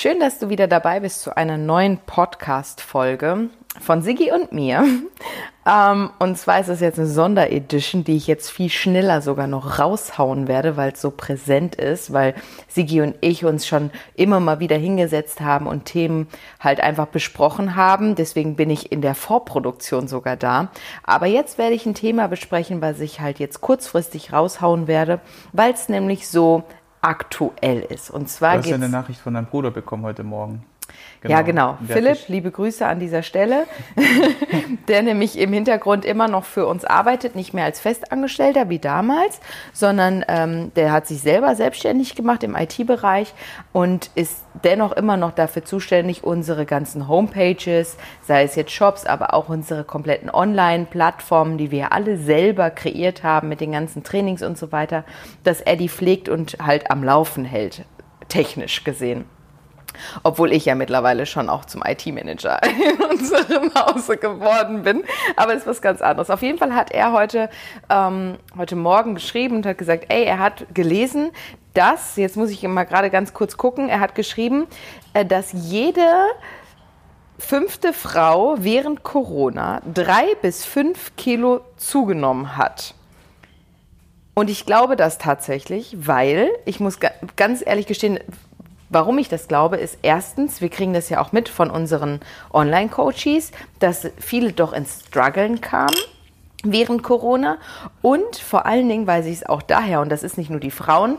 [0.00, 3.50] Schön, dass du wieder dabei bist zu einer neuen Podcast-Folge
[3.80, 4.84] von Siggi und mir.
[5.66, 9.78] Ähm, und zwar ist es jetzt eine Sonderedition, die ich jetzt viel schneller sogar noch
[9.78, 12.34] raushauen werde, weil es so präsent ist, weil
[12.68, 16.28] Siggi und ich uns schon immer mal wieder hingesetzt haben und Themen
[16.58, 18.14] halt einfach besprochen haben.
[18.14, 20.68] Deswegen bin ich in der Vorproduktion sogar da.
[21.02, 25.20] Aber jetzt werde ich ein Thema besprechen, was ich halt jetzt kurzfristig raushauen werde,
[25.52, 26.62] weil es nämlich so
[27.00, 28.10] aktuell ist.
[28.10, 30.64] Und zwar du hast ja eine Nachricht von deinem Bruder bekommen heute Morgen.
[31.20, 31.34] Genau.
[31.34, 31.78] Ja, genau.
[31.84, 33.66] Philipp, liebe Grüße an dieser Stelle,
[34.88, 39.40] der nämlich im Hintergrund immer noch für uns arbeitet, nicht mehr als Festangestellter wie damals,
[39.72, 43.34] sondern ähm, der hat sich selber selbstständig gemacht im IT-Bereich
[43.72, 49.34] und ist dennoch immer noch dafür zuständig, unsere ganzen Homepages, sei es jetzt Shops, aber
[49.34, 54.56] auch unsere kompletten Online-Plattformen, die wir alle selber kreiert haben mit den ganzen Trainings und
[54.56, 55.04] so weiter,
[55.42, 57.84] dass er die pflegt und halt am Laufen hält,
[58.28, 59.24] technisch gesehen.
[60.22, 65.04] Obwohl ich ja mittlerweile schon auch zum IT-Manager in unserem Hause geworden bin.
[65.36, 66.30] Aber das ist was ganz anderes.
[66.30, 67.50] Auf jeden Fall hat er heute,
[67.90, 71.30] ähm, heute Morgen geschrieben und hat gesagt, ey, er hat gelesen,
[71.74, 74.66] dass, jetzt muss ich mal gerade ganz kurz gucken, er hat geschrieben,
[75.14, 76.02] äh, dass jede
[77.38, 82.94] fünfte Frau während Corona drei bis fünf Kilo zugenommen hat.
[84.34, 86.98] Und ich glaube das tatsächlich, weil, ich muss
[87.36, 88.18] ganz ehrlich gestehen,
[88.90, 92.20] Warum ich das glaube, ist erstens, wir kriegen das ja auch mit von unseren
[92.52, 95.96] Online-Coaches, dass viele doch ins Struggeln kamen
[96.64, 97.58] während Corona.
[98.00, 100.70] Und vor allen Dingen, weil sie es auch daher, und das ist nicht nur die
[100.70, 101.16] Frauen,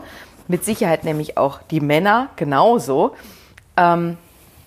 [0.48, 3.14] mit Sicherheit nämlich auch die Männer genauso,
[3.76, 4.18] ähm,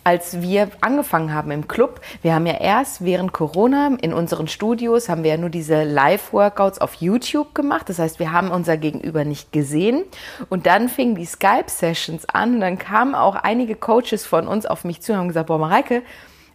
[0.04, 5.10] als wir angefangen haben im Club, wir haben ja erst während Corona in unseren Studios
[5.10, 7.88] haben wir ja nur diese Live-Workouts auf YouTube gemacht.
[7.90, 10.04] Das heißt, wir haben unser Gegenüber nicht gesehen.
[10.50, 14.84] Und dann fingen die Skype-Sessions an und dann kamen auch einige Coaches von uns auf
[14.84, 16.02] mich zu und haben gesagt, boah, Mareike,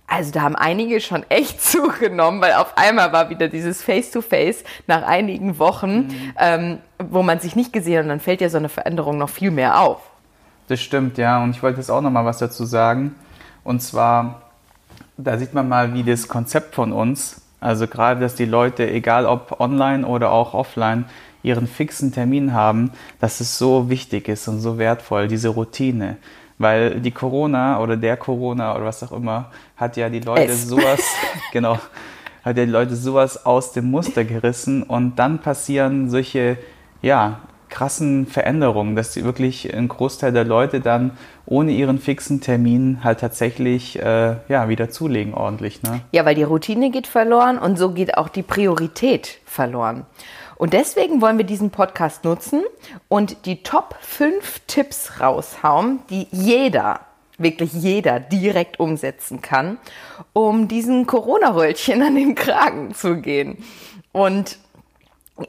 [0.07, 4.65] also da haben einige schon echt zugenommen, weil auf einmal war wieder dieses Face-to-Face -face
[4.87, 6.33] nach einigen Wochen, mhm.
[6.39, 9.29] ähm, wo man sich nicht gesehen hat und dann fällt ja so eine Veränderung noch
[9.29, 10.01] viel mehr auf.
[10.69, 11.43] Das stimmt, ja.
[11.43, 13.15] Und ich wollte jetzt auch noch mal was dazu sagen.
[13.65, 14.43] Und zwar,
[15.17, 19.27] da sieht man mal, wie das Konzept von uns, also gerade, dass die Leute, egal
[19.27, 21.07] ob online oder auch offline,
[21.43, 26.17] ihren fixen Termin haben, dass es so wichtig ist und so wertvoll, diese Routine.
[26.59, 30.67] Weil die Corona oder der Corona oder was auch immer hat ja die Leute es.
[30.67, 31.01] sowas,
[31.53, 31.79] genau,
[32.45, 36.59] hat ja die Leute sowas aus dem Muster gerissen und dann passieren solche,
[37.01, 41.13] ja, krassen Veränderungen, dass die wirklich ein Großteil der Leute dann
[41.47, 45.83] ohne ihren fixen Termin halt tatsächlich äh, ja, wieder zulegen ordentlich.
[45.83, 46.01] Ne?
[46.13, 50.07] Ja, weil die Routine geht verloren und so geht auch die Priorität verloren.
[50.57, 52.63] Und deswegen wollen wir diesen Podcast nutzen
[53.09, 57.01] und die Top 5 Tipps raushauen, die jeder,
[57.39, 59.79] wirklich jeder direkt umsetzen kann,
[60.33, 63.59] um diesen Corona-Röllchen an den Kragen zu gehen.
[64.11, 64.59] Und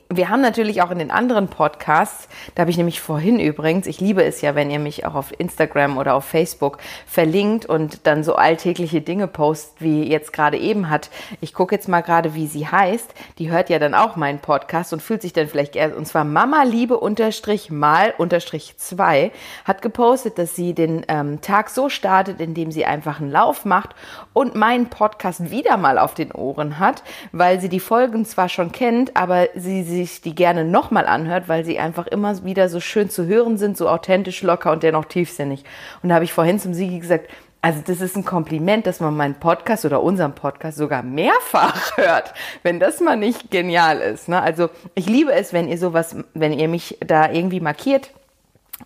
[0.09, 3.99] wir haben natürlich auch in den anderen Podcasts, da habe ich nämlich vorhin übrigens, ich
[3.99, 6.77] liebe es ja, wenn ihr mich auch auf Instagram oder auf Facebook
[7.07, 11.09] verlinkt und dann so alltägliche Dinge post, wie jetzt gerade eben hat.
[11.41, 13.13] Ich gucke jetzt mal gerade, wie sie heißt.
[13.39, 16.23] Die hört ja dann auch meinen Podcast und fühlt sich dann vielleicht eher, und zwar
[16.23, 19.31] Mama Liebe unterstrich mal unterstrich zwei,
[19.65, 23.95] hat gepostet, dass sie den ähm, Tag so startet, indem sie einfach einen Lauf macht
[24.33, 28.71] und meinen Podcast wieder mal auf den Ohren hat, weil sie die Folgen zwar schon
[28.71, 32.79] kennt, aber sie sie sich die gerne nochmal anhört, weil sie einfach immer wieder so
[32.79, 35.63] schön zu hören sind, so authentisch, locker und dennoch tiefsinnig.
[36.01, 37.29] Und da habe ich vorhin zum Siegi gesagt,
[37.61, 42.33] also das ist ein Kompliment, dass man meinen Podcast oder unseren Podcast sogar mehrfach hört,
[42.63, 44.29] wenn das mal nicht genial ist.
[44.29, 44.41] Ne?
[44.41, 48.11] Also ich liebe es, wenn ihr sowas, wenn ihr mich da irgendwie markiert.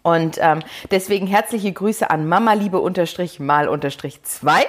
[0.02, 4.66] Und ähm, deswegen herzliche Grüße an Mama Liebe unterstrich mal unterstrich zwei.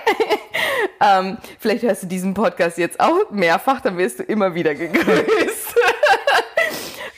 [1.00, 5.74] ähm, vielleicht hörst du diesen Podcast jetzt auch mehrfach, dann wirst du immer wieder gegrüßt.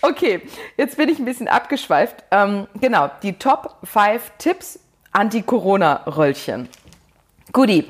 [0.08, 0.42] Okay,
[0.76, 2.24] jetzt bin ich ein bisschen abgeschweift.
[2.30, 4.78] Ähm, genau, die Top 5 Tipps
[5.10, 6.68] Anti-Corona-Röllchen.
[7.52, 7.86] Guti.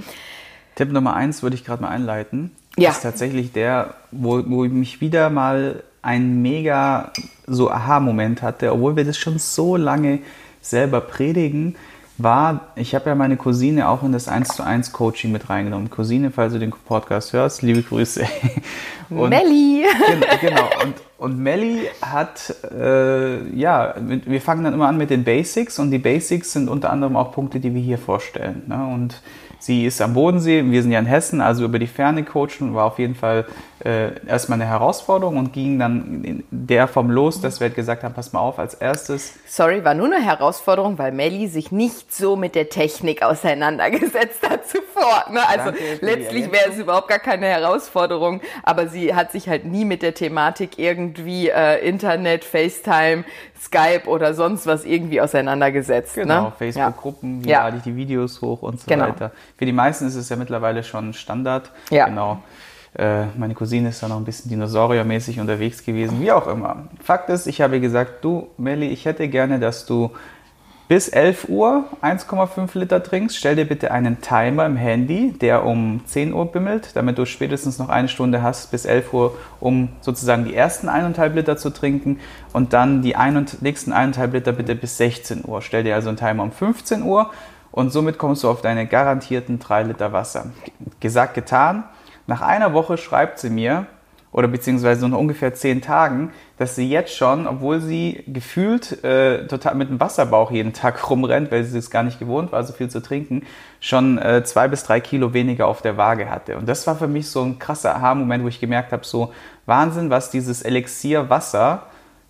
[0.77, 2.53] Tipp Nummer 1 würde ich gerade mal einleiten.
[2.79, 2.91] Ja.
[2.91, 7.13] Ist tatsächlich der, wo, wo ich mich wieder mal ein mega
[7.47, 10.21] so Aha-Moment hatte, obwohl wir das schon so lange
[10.61, 11.77] selber predigen,
[12.19, 15.91] war, ich habe ja meine Cousine auch in das 1 zu 1 Coaching mit reingenommen.
[15.91, 18.25] Cousine, falls du den Podcast hörst, liebe Grüße.
[19.11, 19.85] Und, Melli!
[20.09, 20.69] Genau, genau.
[20.83, 25.91] Und, und Melli hat, äh, ja, wir fangen dann immer an mit den Basics und
[25.91, 28.63] die Basics sind unter anderem auch Punkte, die wir hier vorstellen.
[28.67, 28.87] Ne?
[28.93, 29.23] Und
[29.59, 32.85] Sie ist am Bodensee, wir sind ja in Hessen, also über die Ferne coachen, war
[32.85, 33.47] auf jeden Fall
[33.85, 38.05] äh, erstmal eine Herausforderung und ging dann in der vom los, dass wir halt gesagt
[38.05, 39.35] haben, pass mal auf, als erstes.
[39.47, 44.69] Sorry, war nur eine Herausforderung, weil Melli sich nicht so mit der Technik auseinandergesetzt hat
[44.69, 45.25] zuvor.
[45.33, 45.41] Ne?
[45.49, 50.03] Also letztlich wäre es überhaupt gar keine Herausforderung, aber sie hat sich halt nie mit
[50.03, 53.25] der Thematik irgendwie äh, Internet, FaceTime,
[53.61, 56.17] Skype oder sonst was irgendwie auseinandergesetzt.
[56.17, 56.23] Ne?
[56.23, 56.53] Genau, ne?
[56.59, 57.65] Facebook-Gruppen, wie ja.
[57.65, 59.09] lade ich die Videos hoch und so genau.
[59.09, 59.33] weiter.
[59.57, 61.71] Für die meisten ist es ja mittlerweile schon Standard.
[61.91, 62.07] Ja.
[62.07, 62.43] Genau.
[62.99, 66.89] Äh, meine Cousine ist da noch ein bisschen dinosauriermäßig unterwegs gewesen, wie auch immer.
[67.03, 70.11] Fakt ist, ich habe gesagt, du, Melli, ich hätte gerne, dass du
[70.89, 73.37] bis 11 Uhr 1,5 Liter trinkst.
[73.37, 77.79] Stell dir bitte einen Timer im Handy, der um 10 Uhr bimmelt, damit du spätestens
[77.79, 82.21] noch eine Stunde hast bis 11 Uhr, um sozusagen die ersten 1,5 Liter zu trinken
[82.53, 85.61] und dann die ein und, nächsten 1,5 Liter bitte bis 16 Uhr.
[85.61, 87.31] Stell dir also einen Timer um 15 Uhr
[87.73, 90.47] und somit kommst du auf deine garantierten 3 Liter Wasser.
[91.01, 91.85] Gesagt, getan.
[92.29, 93.87] Nach einer Woche schreibt sie mir,
[94.37, 99.47] oder beziehungsweise so nach ungefähr zehn Tagen, dass sie jetzt schon, obwohl sie gefühlt äh,
[99.47, 102.75] total mit einem Wasserbauch jeden Tag rumrennt, weil sie es gar nicht gewohnt war, so
[102.75, 103.45] viel zu trinken,
[103.81, 106.59] schon äh, zwei bis drei Kilo weniger auf der Waage hatte.
[106.59, 109.33] Und das war für mich so ein krasser Aha-Moment, wo ich gemerkt habe, so
[109.65, 111.85] Wahnsinn, was dieses Elixier Wasser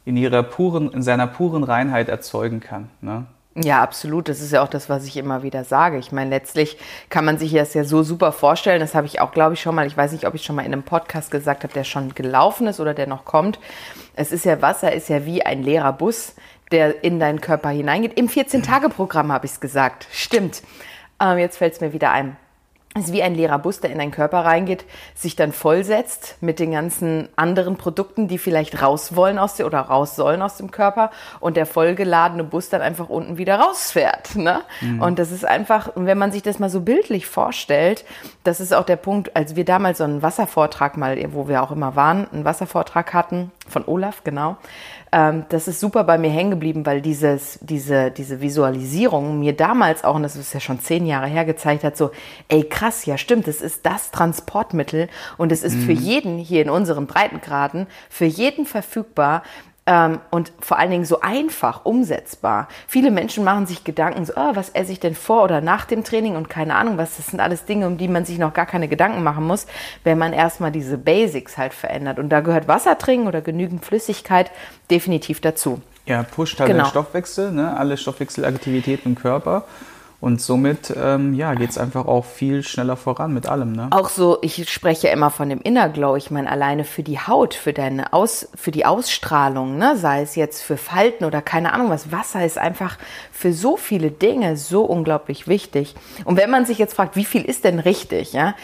[0.04, 2.88] in ihrer puren, in seiner puren Reinheit erzeugen kann.
[3.00, 3.26] Ne?
[3.58, 4.28] Ja, absolut.
[4.28, 5.96] Das ist ja auch das, was ich immer wieder sage.
[5.96, 6.76] Ich meine, letztlich
[7.08, 8.80] kann man sich das ja so super vorstellen.
[8.80, 9.86] Das habe ich auch, glaube ich, schon mal.
[9.86, 12.66] Ich weiß nicht, ob ich schon mal in einem Podcast gesagt habe, der schon gelaufen
[12.66, 13.58] ist oder der noch kommt.
[14.14, 16.34] Es ist ja Wasser, ist ja wie ein leerer Bus,
[16.70, 18.18] der in deinen Körper hineingeht.
[18.18, 20.06] Im 14-Tage-Programm habe ich es gesagt.
[20.12, 20.62] Stimmt.
[21.18, 22.36] Ähm, jetzt fällt es mir wieder ein.
[22.98, 24.84] Es ist wie ein leerer Bus, der in deinen Körper reingeht,
[25.14, 29.80] sich dann vollsetzt mit den ganzen anderen Produkten, die vielleicht raus wollen aus dir oder
[29.80, 31.10] raus sollen aus dem Körper
[31.40, 34.36] und der vollgeladene Bus dann einfach unten wieder rausfährt.
[34.36, 34.62] Ne?
[34.80, 35.02] Mhm.
[35.02, 38.04] Und das ist einfach, wenn man sich das mal so bildlich vorstellt,
[38.44, 41.72] das ist auch der Punkt, als wir damals so einen Wasservortrag mal, wo wir auch
[41.72, 44.56] immer waren, einen Wasservortrag hatten, von Olaf, genau,
[45.12, 50.04] ähm, das ist super bei mir hängen geblieben, weil dieses, diese, diese Visualisierung mir damals
[50.04, 52.10] auch, und das ist ja schon zehn Jahre her, gezeigt hat, so,
[52.48, 55.82] ey krass, ja stimmt, es ist das Transportmittel und es ist mhm.
[55.82, 59.42] für jeden hier in unseren Breitengraden, für jeden verfügbar,
[59.86, 62.68] ähm, und vor allen Dingen so einfach umsetzbar.
[62.88, 66.02] Viele Menschen machen sich Gedanken, so, oh, was esse ich denn vor oder nach dem
[66.02, 67.16] Training und keine Ahnung was.
[67.16, 69.66] Das sind alles Dinge, um die man sich noch gar keine Gedanken machen muss,
[70.02, 72.18] wenn man erstmal diese Basics halt verändert.
[72.18, 74.50] Und da gehört Wasser trinken oder genügend Flüssigkeit
[74.90, 75.80] definitiv dazu.
[76.04, 76.84] Ja, pusht halt genau.
[76.84, 77.76] den Stoffwechsel, ne?
[77.76, 79.64] alle Stoffwechselaktivitäten im Körper.
[80.18, 83.72] Und somit ähm, ja, geht es einfach auch viel schneller voran mit allem.
[83.72, 83.88] Ne?
[83.90, 86.16] Auch so, ich spreche immer von dem Inner Glow.
[86.16, 89.96] Ich meine, alleine für die Haut, für deine Aus, für die Ausstrahlung, ne?
[89.96, 92.12] sei es jetzt für Falten oder keine Ahnung was.
[92.12, 92.96] Wasser ist einfach
[93.30, 95.94] für so viele Dinge so unglaublich wichtig.
[96.24, 98.54] Und wenn man sich jetzt fragt, wie viel ist denn richtig, ja?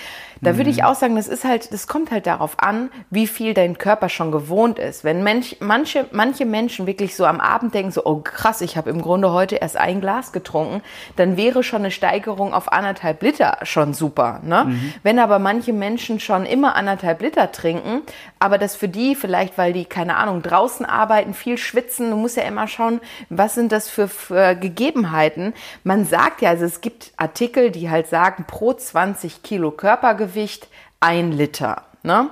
[0.43, 0.85] Da würde ich mhm.
[0.85, 4.33] auch sagen, das ist halt, das kommt halt darauf an, wie viel dein Körper schon
[4.33, 5.05] gewohnt ist.
[5.05, 8.91] Wenn Mensch, manche, manche Menschen wirklich so am Abend denken, so, oh krass, ich habe
[8.91, 10.83] im Grunde heute erst ein Glas getrunken,
[11.15, 14.41] dann wäre schon eine Steigerung auf anderthalb Liter schon super.
[14.43, 14.65] Ne?
[14.65, 14.94] Mhm.
[15.05, 18.03] Wenn aber manche Menschen schon immer anderthalb Liter trinken,
[18.41, 22.37] aber das für die vielleicht, weil die, keine Ahnung, draußen arbeiten, viel schwitzen, du musst
[22.37, 25.55] ja immer schauen, was sind das für, für Gegebenheiten.
[25.85, 30.69] Man sagt ja, also es gibt Artikel, die halt sagen, pro 20 Kilo Körpergewicht Körpergewicht
[31.00, 31.84] ein Liter.
[32.02, 32.31] Ne?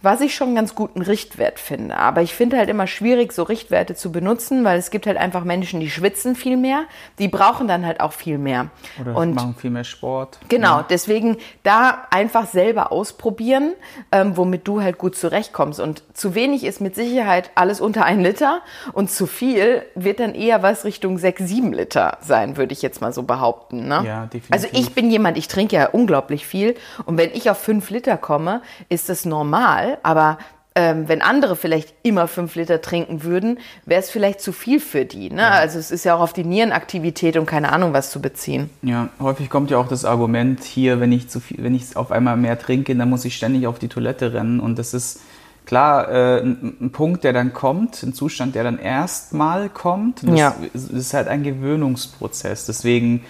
[0.00, 1.96] Was ich schon einen ganz guten Richtwert finde.
[1.96, 5.42] Aber ich finde halt immer schwierig, so Richtwerte zu benutzen, weil es gibt halt einfach
[5.42, 6.84] Menschen, die schwitzen viel mehr,
[7.18, 8.68] die brauchen dann halt auch viel mehr.
[9.00, 10.38] Oder und machen viel mehr Sport.
[10.48, 10.86] Genau, ja.
[10.88, 13.74] deswegen da einfach selber ausprobieren,
[14.12, 15.80] ähm, womit du halt gut zurechtkommst.
[15.80, 20.34] Und zu wenig ist mit Sicherheit alles unter ein Liter und zu viel wird dann
[20.34, 23.88] eher was Richtung sechs, sieben Liter sein, würde ich jetzt mal so behaupten.
[23.88, 24.04] Ne?
[24.06, 24.52] Ja, definitiv.
[24.52, 28.16] Also ich bin jemand, ich trinke ja unglaublich viel und wenn ich auf fünf Liter
[28.16, 30.38] komme, ist das normal aber
[30.78, 35.04] ähm, wenn andere vielleicht immer fünf Liter trinken würden, wäre es vielleicht zu viel für
[35.04, 35.28] die.
[35.28, 35.42] Ne?
[35.42, 35.50] Ja.
[35.50, 38.70] Also es ist ja auch auf die Nierenaktivität und keine Ahnung was zu beziehen.
[38.82, 42.12] Ja, häufig kommt ja auch das Argument hier, wenn ich zu viel, wenn ich auf
[42.12, 45.20] einmal mehr trinke, dann muss ich ständig auf die Toilette rennen und das ist
[45.66, 50.22] klar äh, ein, ein, Punkt, der dann kommt, ein Zustand, der dann erstmal kommt.
[50.26, 50.56] Das, ja.
[50.72, 52.66] das ist halt ein Gewöhnungsprozess.
[52.66, 53.24] Deswegen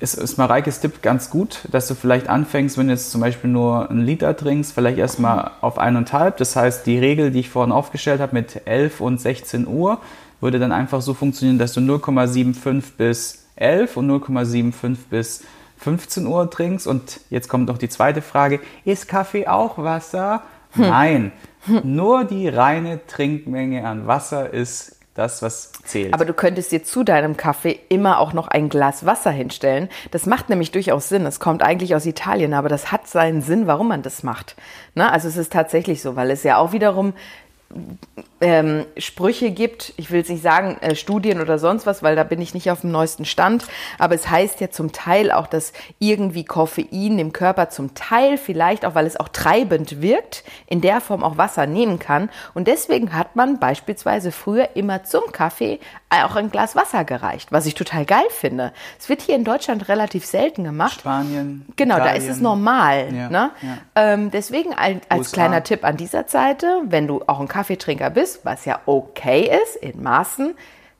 [0.00, 3.50] ist, ist Mareikes Tipp ganz gut, dass du vielleicht anfängst, wenn du jetzt zum Beispiel
[3.50, 6.36] nur einen Liter trinkst, vielleicht erstmal auf eineinhalb.
[6.36, 9.98] Das heißt, die Regel, die ich vorhin aufgestellt habe mit 11 und 16 Uhr,
[10.40, 15.44] würde dann einfach so funktionieren, dass du 0,75 bis 11 und 0,75 bis
[15.78, 16.86] 15 Uhr trinkst.
[16.86, 20.42] Und jetzt kommt noch die zweite Frage, ist Kaffee auch Wasser?
[20.72, 20.82] Hm.
[20.88, 21.32] Nein,
[21.82, 26.12] nur die reine Trinkmenge an Wasser ist das, was zählt.
[26.12, 29.88] Aber du könntest dir zu deinem Kaffee immer auch noch ein Glas Wasser hinstellen.
[30.10, 31.24] Das macht nämlich durchaus Sinn.
[31.24, 34.56] Es kommt eigentlich aus Italien, aber das hat seinen Sinn, warum man das macht.
[34.94, 37.14] Na, also es ist tatsächlich so, weil es ja auch wiederum
[38.40, 42.24] ähm, Sprüche gibt, ich will es nicht sagen, äh, Studien oder sonst was, weil da
[42.24, 43.64] bin ich nicht auf dem neuesten Stand,
[43.98, 48.84] aber es heißt ja zum Teil auch, dass irgendwie Koffein im Körper zum Teil vielleicht
[48.84, 52.28] auch, weil es auch treibend wirkt, in der Form auch Wasser nehmen kann.
[52.52, 55.80] Und deswegen hat man beispielsweise früher immer zum Kaffee
[56.22, 58.72] auch ein Glas Wasser gereicht, was ich total geil finde.
[58.98, 61.00] Es wird hier in Deutschland relativ selten gemacht.
[61.00, 61.66] Spanien.
[61.76, 62.14] Genau, Italien.
[62.14, 63.12] da ist es normal.
[63.12, 63.50] Ja, ne?
[63.62, 63.78] ja.
[63.96, 68.44] Ähm, deswegen als, als kleiner Tipp an dieser Seite, wenn du auch ein Kaffeetrinker bist,
[68.44, 70.54] was ja okay ist, in Maßen,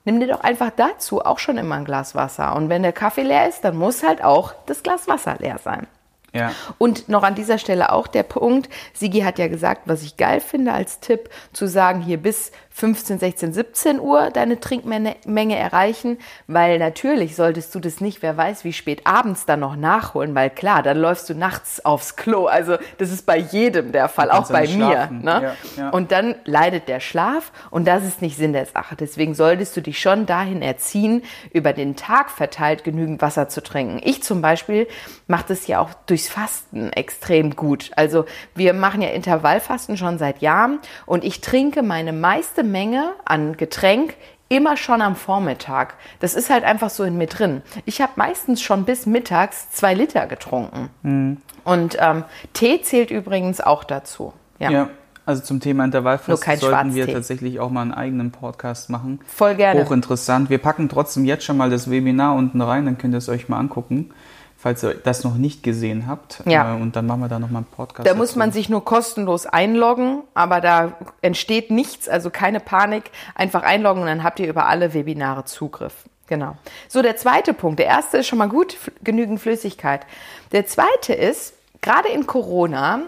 [0.04, 2.56] nimm dir doch einfach dazu auch schon immer ein Glas Wasser.
[2.56, 5.86] Und wenn der Kaffee leer ist, dann muss halt auch das Glas Wasser leer sein.
[6.34, 6.52] Ja.
[6.78, 10.40] Und noch an dieser Stelle auch der Punkt, Sigi hat ja gesagt, was ich geil
[10.40, 16.80] finde als Tipp, zu sagen, hier bis 15, 16, 17 Uhr deine Trinkmenge erreichen, weil
[16.80, 20.82] natürlich solltest du das nicht, wer weiß, wie spät abends dann noch nachholen, weil klar,
[20.82, 22.46] dann läufst du nachts aufs Klo.
[22.46, 25.08] Also das ist bei jedem der Fall, auch bei mir.
[25.12, 25.54] Ne?
[25.76, 25.90] Ja, ja.
[25.90, 28.96] Und dann leidet der Schlaf und das ist nicht Sinn der Sache.
[28.96, 34.00] Deswegen solltest du dich schon dahin erziehen, über den Tag verteilt genügend Wasser zu trinken.
[34.02, 34.88] Ich zum Beispiel
[35.28, 37.92] mache das ja auch durchs Fasten extrem gut.
[37.94, 38.24] Also
[38.56, 44.14] wir machen ja Intervallfasten schon seit Jahren und ich trinke meine meiste Menge an Getränk
[44.48, 45.94] immer schon am Vormittag.
[46.20, 47.62] Das ist halt einfach so in mir drin.
[47.86, 50.90] Ich habe meistens schon bis mittags zwei Liter getrunken.
[51.02, 51.36] Mhm.
[51.64, 54.32] Und ähm, Tee zählt übrigens auch dazu.
[54.58, 54.70] Ja.
[54.70, 54.88] ja.
[55.26, 59.20] Also zum Thema Intervallfasten sollten wir tatsächlich auch mal einen eigenen Podcast machen.
[59.26, 59.82] Voll gerne.
[59.82, 60.50] Hochinteressant.
[60.50, 63.48] Wir packen trotzdem jetzt schon mal das Webinar unten rein, dann könnt ihr es euch
[63.48, 64.10] mal angucken
[64.64, 66.40] falls ihr das noch nicht gesehen habt.
[66.46, 66.74] Ja.
[66.74, 68.06] Äh, und dann machen wir da nochmal einen Podcast.
[68.06, 68.16] Da dazu.
[68.16, 73.10] muss man sich nur kostenlos einloggen, aber da entsteht nichts, also keine Panik.
[73.34, 75.92] Einfach einloggen und dann habt ihr über alle Webinare Zugriff.
[76.28, 76.56] Genau.
[76.88, 77.78] So, der zweite Punkt.
[77.78, 80.06] Der erste ist schon mal gut, genügend Flüssigkeit.
[80.52, 81.52] Der zweite ist,
[81.82, 83.02] gerade in Corona,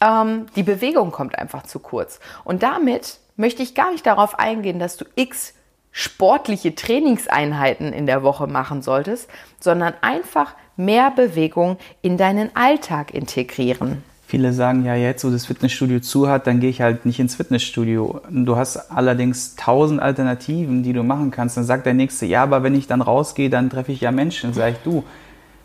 [0.00, 2.18] ähm, die Bewegung kommt einfach zu kurz.
[2.42, 5.54] Und damit möchte ich gar nicht darauf eingehen, dass du x
[5.98, 14.04] sportliche Trainingseinheiten in der Woche machen solltest, sondern einfach mehr Bewegung in deinen Alltag integrieren.
[14.26, 17.36] Viele sagen ja jetzt, wo das Fitnessstudio zu hat, dann gehe ich halt nicht ins
[17.36, 18.20] Fitnessstudio.
[18.28, 21.56] Du hast allerdings tausend Alternativen, die du machen kannst.
[21.56, 24.52] Dann sagt der Nächste, ja, aber wenn ich dann rausgehe, dann treffe ich ja Menschen.
[24.52, 25.02] Sag ich, du,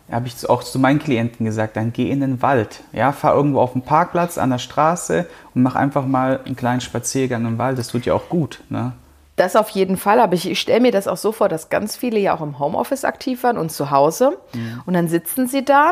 [0.09, 2.83] habe ich auch zu meinen Klienten gesagt, dann geh in den Wald.
[2.93, 6.79] Ja, fahr irgendwo auf den Parkplatz an der Straße und mach einfach mal einen kleinen
[6.79, 7.77] Spaziergang im Wald.
[7.77, 8.61] Das tut ja auch gut.
[8.69, 8.93] Ne?
[9.35, 11.95] Das auf jeden Fall, aber ich, ich stelle mir das auch so vor, dass ganz
[11.95, 14.37] viele ja auch im Homeoffice aktiv waren und zu Hause.
[14.53, 14.83] Mhm.
[14.85, 15.91] Und dann sitzen sie da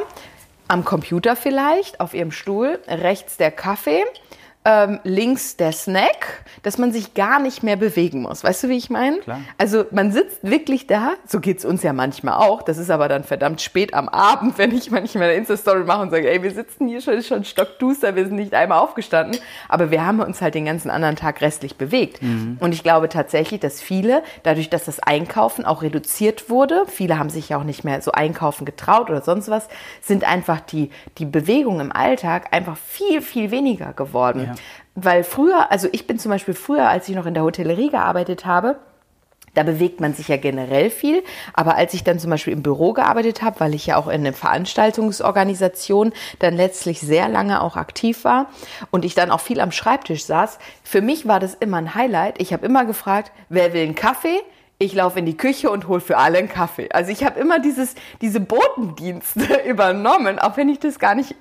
[0.67, 4.03] am Computer vielleicht, auf ihrem Stuhl, rechts der Kaffee
[4.65, 8.43] ähm, links der Snack, dass man sich gar nicht mehr bewegen muss.
[8.43, 9.19] Weißt du, wie ich meine?
[9.57, 13.07] Also man sitzt wirklich da, so geht es uns ja manchmal auch, das ist aber
[13.07, 16.51] dann verdammt spät am Abend, wenn ich manchmal eine Insta-Story mache und sage, ey, wir
[16.51, 19.39] sitzen hier schon, schon stockduster, wir sind nicht einmal aufgestanden,
[19.69, 22.21] aber wir haben uns halt den ganzen anderen Tag restlich bewegt.
[22.21, 22.57] Mhm.
[22.59, 27.29] Und ich glaube tatsächlich, dass viele, dadurch, dass das Einkaufen auch reduziert wurde, viele haben
[27.29, 29.69] sich ja auch nicht mehr so einkaufen getraut oder sonst was,
[30.01, 34.43] sind einfach die, die Bewegung im Alltag einfach viel, viel weniger geworden.
[34.45, 34.48] Ja.
[34.95, 38.45] Weil früher, also ich bin zum Beispiel früher, als ich noch in der Hotellerie gearbeitet
[38.45, 38.77] habe,
[39.53, 41.23] da bewegt man sich ja generell viel.
[41.53, 44.25] Aber als ich dann zum Beispiel im Büro gearbeitet habe, weil ich ja auch in
[44.25, 48.47] einer Veranstaltungsorganisation dann letztlich sehr lange auch aktiv war
[48.91, 52.41] und ich dann auch viel am Schreibtisch saß, für mich war das immer ein Highlight.
[52.41, 54.39] Ich habe immer gefragt, wer will einen Kaffee?
[54.81, 56.87] Ich laufe in die Küche und hole für alle einen Kaffee.
[56.93, 61.35] Also ich habe immer dieses, diese Botendienste übernommen, auch wenn ich das gar nicht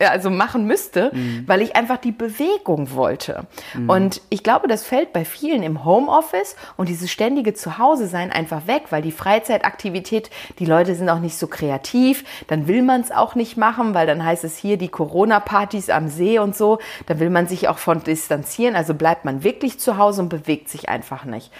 [0.00, 1.44] also machen müsste, mhm.
[1.46, 3.46] weil ich einfach die Bewegung wollte.
[3.74, 3.88] Mhm.
[3.88, 8.66] Und ich glaube, das fällt bei vielen im Homeoffice und dieses ständige Zuhause sein einfach
[8.66, 13.12] weg, weil die Freizeitaktivität, die Leute sind auch nicht so kreativ, dann will man es
[13.12, 17.20] auch nicht machen, weil dann heißt es hier die Corona-Partys am See und so, da
[17.20, 20.88] will man sich auch von distanzieren, also bleibt man wirklich zu Hause und bewegt sich
[20.88, 21.52] einfach nicht.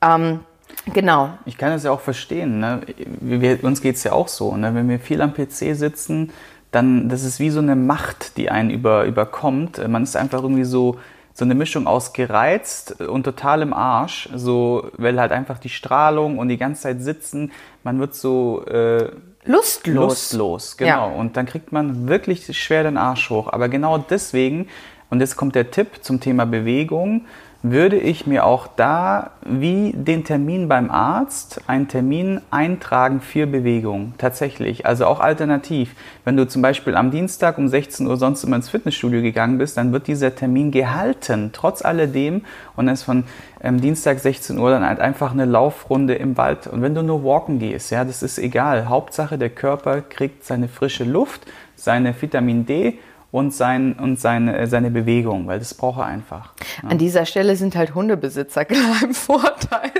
[0.00, 0.40] Ähm,
[0.86, 1.30] Genau.
[1.44, 2.60] Ich kann das ja auch verstehen.
[2.60, 2.80] Ne?
[3.20, 4.56] Wir, uns geht es ja auch so.
[4.56, 4.74] Ne?
[4.74, 6.32] Wenn wir viel am PC sitzen,
[6.70, 9.86] dann das ist wie so eine Macht, die einen über, überkommt.
[9.88, 10.98] Man ist einfach irgendwie so,
[11.34, 14.28] so eine Mischung aus gereizt und total im Arsch.
[14.34, 19.10] So, weil halt einfach die Strahlung und die ganze Zeit sitzen, man wird so äh,
[19.44, 20.32] lustlos.
[20.32, 21.10] Lustlos, genau.
[21.10, 21.14] Ja.
[21.14, 23.52] Und dann kriegt man wirklich schwer den Arsch hoch.
[23.52, 24.68] Aber genau deswegen,
[25.10, 27.26] und jetzt kommt der Tipp zum Thema Bewegung,
[27.62, 34.14] würde ich mir auch da wie den Termin beim Arzt einen Termin eintragen für Bewegung.
[34.16, 34.86] Tatsächlich.
[34.86, 35.94] Also auch alternativ.
[36.24, 39.76] Wenn du zum Beispiel am Dienstag um 16 Uhr sonst immer ins Fitnessstudio gegangen bist,
[39.76, 42.42] dann wird dieser Termin gehalten, trotz alledem.
[42.76, 43.24] Und dann ist von
[43.62, 46.66] ähm, Dienstag 16 Uhr dann halt einfach eine Laufrunde im Wald.
[46.66, 48.88] Und wenn du nur walken gehst, ja, das ist egal.
[48.88, 51.42] Hauptsache, der Körper kriegt seine frische Luft,
[51.76, 52.98] seine Vitamin D
[53.32, 56.52] und, sein, und seine, äh, seine Bewegung, weil das braucht er einfach.
[56.82, 56.90] Ja.
[56.90, 59.92] An dieser Stelle sind halt Hundebesitzer klar im Vorteil,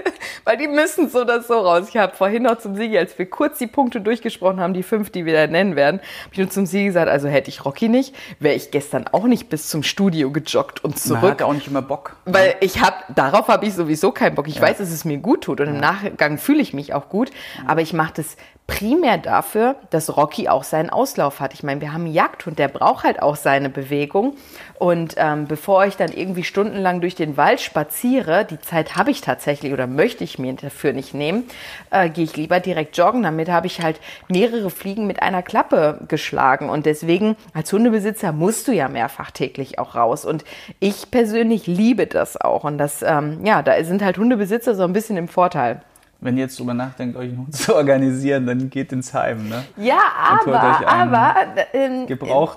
[0.45, 1.87] weil die müssen so oder so raus.
[1.89, 5.11] Ich habe vorhin noch zum Siegi, als wir kurz die Punkte durchgesprochen haben, die fünf,
[5.11, 7.89] die wir da nennen werden, habe ich nur zum Siegi gesagt, also hätte ich Rocky
[7.89, 11.23] nicht, wäre ich gestern auch nicht bis zum Studio gejoggt und zurück.
[11.23, 12.17] Man hat auch nicht immer Bock.
[12.25, 14.49] Weil ich habe, darauf habe ich sowieso keinen Bock.
[14.49, 14.63] Ich ja.
[14.63, 17.31] weiß, dass es mir gut tut und im Nachgang fühle ich mich auch gut,
[17.67, 18.37] aber ich mache das
[18.71, 21.55] primär dafür, dass Rocky auch seinen Auslauf hat.
[21.55, 24.37] Ich meine, wir haben einen Jagdhund, der braucht halt auch seine Bewegung.
[24.79, 29.21] Und ähm, bevor ich dann irgendwie stundenlang durch den Wald spaziere, die Zeit habe ich
[29.21, 31.45] tatsächlich oder möchte ich mir dafür nicht nehmen,
[31.91, 33.25] äh, gehe ich lieber direkt joggen.
[33.25, 36.71] Damit habe ich halt mehrere Fliegen mit einer Klappe geschlagen.
[36.71, 40.25] Und deswegen, als Hundebesitzer musst du ja mehrfach täglich auch raus.
[40.25, 40.45] Und
[40.79, 42.62] ich persönlich liebe das auch.
[42.62, 45.83] Und das, ähm, ja, da sind halt Hundebesitzer so ein bisschen im Vorteil
[46.21, 49.65] wenn ihr jetzt drüber nachdenkt, euch einen Hund zu organisieren, dann geht ins Heim, ne?
[49.77, 50.00] Ja,
[50.43, 51.35] aber, aber
[51.73, 52.07] ähm,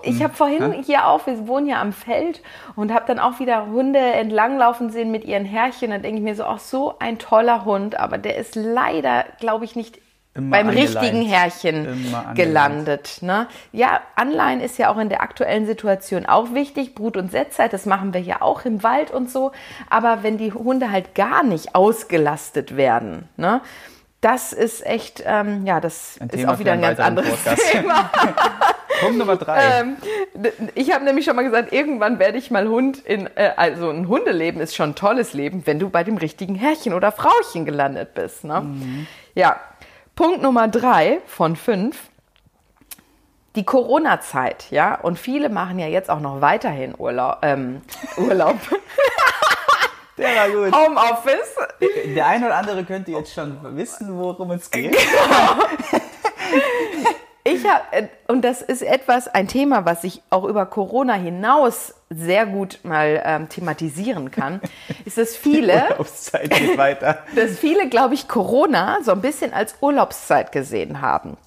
[0.04, 0.82] ich habe vorhin ne?
[0.86, 2.42] hier auch, wir wohnen ja am Feld
[2.76, 5.92] und habe dann auch wieder Hunde entlanglaufen sehen mit ihren Herrchen.
[5.92, 9.66] Dann denke ich mir so, ach so ein toller Hund, aber der ist leider, glaube
[9.66, 10.00] ich, nicht
[10.36, 13.20] Immer beim richtigen Härchen gelandet.
[13.22, 13.48] Ne?
[13.72, 16.96] Ja, Anleihen ist ja auch in der aktuellen Situation auch wichtig.
[16.96, 19.52] Brut- und Setzzeit, das machen wir ja auch im Wald und so.
[19.92, 23.62] Aber wenn die Hunde halt gar nicht ausgelastet werden, ne?
[24.24, 27.72] das ist echt, ähm, ja, das ein ist Thema auch wieder ein ganz anderes Podcast.
[27.72, 28.10] Thema.
[29.02, 29.82] Punkt Nummer drei.
[29.82, 29.98] Ähm,
[30.76, 34.08] ich habe nämlich schon mal gesagt, irgendwann werde ich mal Hund in, äh, also ein
[34.08, 38.14] Hundeleben ist schon ein tolles Leben, wenn du bei dem richtigen Herrchen oder Frauchen gelandet
[38.14, 38.46] bist.
[38.46, 38.62] Ne?
[38.62, 39.08] Mhm.
[39.36, 39.60] Ja,
[40.16, 41.98] Punkt Nummer drei von fünf.
[43.56, 47.38] Die Corona-Zeit, ja, und viele machen ja jetzt auch noch weiterhin Urlaub.
[47.44, 47.82] Ähm,
[48.18, 48.58] Urlaub.
[50.18, 50.76] Der war gut.
[50.76, 51.56] Homeoffice.
[52.16, 54.92] Der ein oder andere könnte jetzt schon wissen, worum es geht.
[54.92, 55.64] Genau.
[57.64, 61.96] Ich habe, äh, und das ist etwas, ein Thema, was ich auch über Corona hinaus
[62.10, 64.62] sehr gut mal ähm, thematisieren kann,
[65.06, 65.96] ist, dass viele,
[66.50, 67.20] geht weiter.
[67.36, 71.38] dass viele, glaube ich, Corona so ein bisschen als Urlaubszeit gesehen haben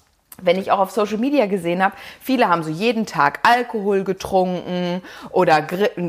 [0.41, 5.01] wenn ich auch auf Social Media gesehen habe, viele haben so jeden Tag Alkohol getrunken
[5.31, 5.65] oder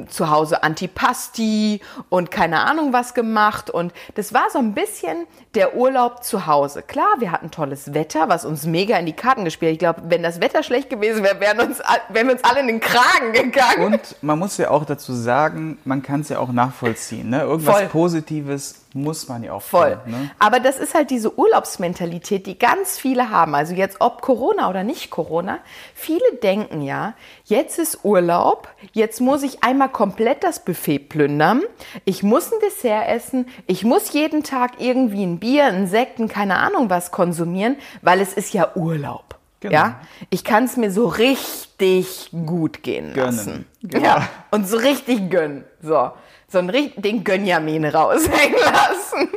[0.08, 3.70] zu Hause Antipasti und keine Ahnung was gemacht.
[3.70, 6.82] Und das war so ein bisschen der Urlaub zu Hause.
[6.82, 9.72] Klar, wir hatten tolles Wetter, was uns mega in die Karten gespielt.
[9.72, 12.66] Ich glaube, wenn das Wetter schlecht gewesen wäre, wären, uns, wären wir uns alle in
[12.66, 13.94] den Kragen gegangen.
[13.94, 17.30] Und man muss ja auch dazu sagen, man kann es ja auch nachvollziehen.
[17.30, 17.40] Ne?
[17.40, 17.86] Irgendwas Voll.
[17.86, 19.98] Positives muss man ja auch voll.
[20.04, 20.30] Finden, ne?
[20.38, 23.54] Aber das ist halt diese Urlaubsmentalität, die ganz viele haben.
[23.54, 25.58] Also jetzt ob Corona oder nicht Corona,
[25.94, 31.62] viele denken ja, jetzt ist Urlaub, jetzt muss ich einmal komplett das Buffet plündern,
[32.04, 36.58] ich muss ein Dessert essen, ich muss jeden Tag irgendwie ein Bier, ein Sekten, keine
[36.58, 39.38] Ahnung was konsumieren, weil es ist ja Urlaub.
[39.60, 39.74] Genau.
[39.74, 43.36] Ja, ich kann es mir so richtig gut gehen gönnen.
[43.36, 43.66] lassen.
[43.82, 44.04] Genau.
[44.04, 45.64] Ja, und so richtig gönnen.
[45.82, 46.12] So
[46.48, 49.28] so einen, den Gönjamin raushängen lassen.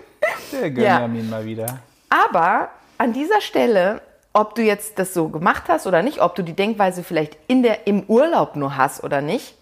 [0.52, 1.30] Der Gönjamin ja.
[1.30, 1.80] mal wieder.
[2.10, 4.02] Aber an dieser Stelle,
[4.34, 7.64] ob du jetzt das so gemacht hast oder nicht, ob du die Denkweise vielleicht in
[7.64, 9.56] der, im Urlaub nur hast oder nicht,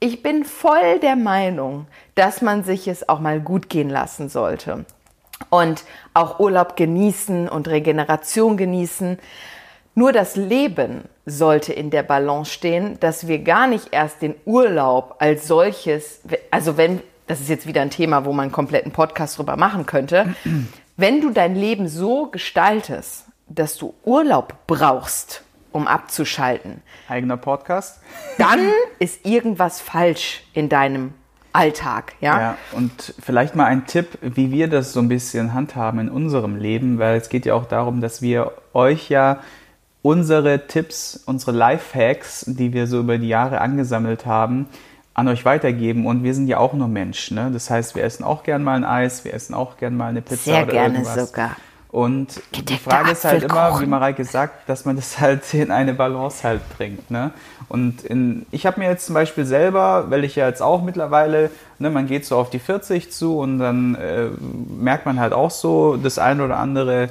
[0.00, 4.84] ich bin voll der Meinung, dass man sich es auch mal gut gehen lassen sollte.
[5.50, 9.18] Und auch Urlaub genießen und Regeneration genießen.
[9.94, 15.16] Nur das Leben sollte in der Balance stehen, dass wir gar nicht erst den Urlaub
[15.18, 16.20] als solches,
[16.52, 19.86] also wenn, das ist jetzt wieder ein Thema, wo man einen kompletten Podcast drüber machen
[19.86, 20.34] könnte,
[20.96, 26.80] wenn du dein Leben so gestaltest, dass du Urlaub brauchst, um abzuschalten.
[27.08, 28.00] Eigener Podcast.
[28.38, 28.60] Dann
[29.00, 31.12] ist irgendwas falsch in deinem
[31.52, 32.40] Alltag, ja?
[32.40, 36.56] Ja, und vielleicht mal ein Tipp, wie wir das so ein bisschen handhaben in unserem
[36.56, 39.40] Leben, weil es geht ja auch darum, dass wir euch ja
[40.06, 44.68] unsere Tipps, unsere Lifehacks, die wir so über die Jahre angesammelt haben,
[45.14, 46.06] an euch weitergeben.
[46.06, 47.34] Und wir sind ja auch nur Menschen.
[47.34, 47.50] Ne?
[47.52, 50.22] Das heißt, wir essen auch gern mal ein Eis, wir essen auch gern mal eine
[50.22, 51.30] Pizza Sehr oder gerne irgendwas.
[51.30, 51.56] sogar.
[51.90, 55.92] Und die Frage ist halt immer, wie Mareike sagt, dass man das halt in eine
[55.92, 57.10] Balance halt bringt.
[57.10, 57.32] Ne?
[57.68, 61.50] Und in, ich habe mir jetzt zum Beispiel selber, weil ich ja jetzt auch mittlerweile,
[61.80, 64.26] ne, man geht so auf die 40 zu und dann äh,
[64.78, 67.08] merkt man halt auch so das ein oder andere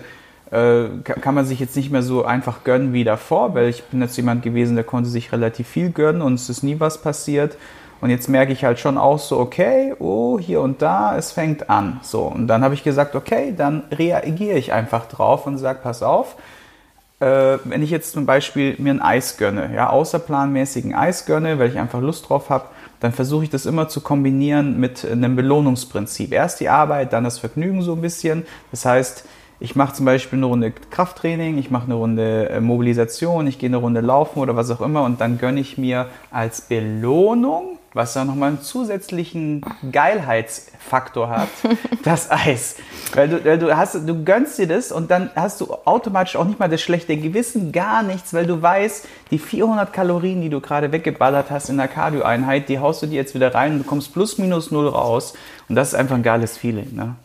[1.04, 4.16] kann man sich jetzt nicht mehr so einfach gönnen wie davor, weil ich bin jetzt
[4.16, 7.58] jemand gewesen, der konnte sich relativ viel gönnen und es ist nie was passiert.
[8.02, 11.70] Und jetzt merke ich halt schon auch so, okay, oh, hier und da, es fängt
[11.70, 12.00] an.
[12.04, 16.04] So, und dann habe ich gesagt, okay, dann reagiere ich einfach drauf und sage, pass
[16.04, 16.36] auf,
[17.20, 21.70] äh, wenn ich jetzt zum Beispiel mir ein Eis gönne, ja, außerplanmäßigen Eis gönne, weil
[21.70, 22.66] ich einfach Lust drauf habe,
[23.00, 26.32] dann versuche ich das immer zu kombinieren mit einem Belohnungsprinzip.
[26.32, 28.46] Erst die Arbeit, dann das Vergnügen so ein bisschen.
[28.72, 29.26] Das heißt,
[29.60, 33.70] ich mache zum Beispiel eine Runde Krafttraining, ich mache eine Runde äh, Mobilisation, ich gehe
[33.70, 38.12] eine Runde laufen oder was auch immer und dann gönne ich mir als Belohnung was
[38.12, 41.48] da nochmal einen zusätzlichen Geilheitsfaktor hat,
[42.04, 42.76] das Eis.
[43.14, 46.44] Weil du, weil du, hast, du gönnst dir das und dann hast du automatisch auch
[46.44, 50.60] nicht mal das schlechte Gewissen, gar nichts, weil du weißt, die 400 Kalorien, die du
[50.60, 53.84] gerade weggeballert hast in der Cardio-Einheit, die haust du dir jetzt wieder rein und du
[53.86, 55.34] kommst plus minus null raus.
[55.70, 56.94] Und das ist einfach ein geiles Feeling.
[56.96, 57.16] Ne?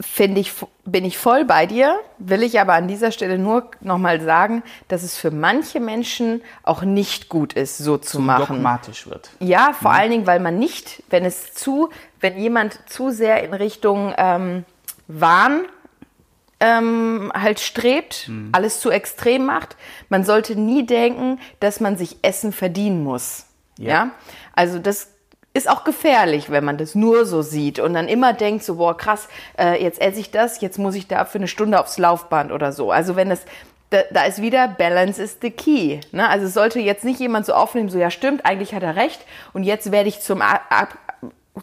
[0.00, 0.52] Finde ich,
[0.84, 5.02] bin ich voll bei dir, will ich aber an dieser Stelle nur nochmal sagen, dass
[5.02, 8.56] es für manche Menschen auch nicht gut ist, so zu, zu machen.
[8.56, 9.30] dogmatisch wird.
[9.40, 9.96] Ja, vor mhm.
[9.96, 14.64] allen Dingen, weil man nicht, wenn es zu, wenn jemand zu sehr in Richtung ähm,
[15.06, 15.66] Wahn
[16.60, 18.50] ähm, halt strebt, mhm.
[18.52, 19.76] alles zu extrem macht,
[20.08, 23.46] man sollte nie denken, dass man sich Essen verdienen muss.
[23.78, 23.88] Ja.
[23.88, 24.10] ja?
[24.54, 25.08] Also das
[25.52, 28.96] ist auch gefährlich, wenn man das nur so sieht und dann immer denkt so, boah,
[28.96, 32.52] krass, äh, jetzt esse ich das, jetzt muss ich da für eine Stunde aufs Laufband
[32.52, 32.92] oder so.
[32.92, 33.44] Also wenn es,
[33.90, 36.00] da, da ist wieder Balance is the key.
[36.12, 36.28] Ne?
[36.28, 39.20] Also es sollte jetzt nicht jemand so aufnehmen, so ja stimmt, eigentlich hat er recht
[39.52, 40.96] und jetzt werde ich zum ab, ab,